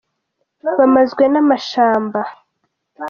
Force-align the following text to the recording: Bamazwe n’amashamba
Bamazwe 0.77 1.23
n’amashamba 1.33 2.19